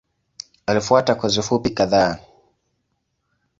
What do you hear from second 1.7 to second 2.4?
kadhaa.